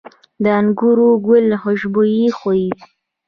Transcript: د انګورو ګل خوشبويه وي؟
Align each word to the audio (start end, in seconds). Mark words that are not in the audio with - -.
د 0.43 0.45
انګورو 0.59 1.09
ګل 1.27 1.45
خوشبويه 1.61 2.31
وي؟ 2.41 2.63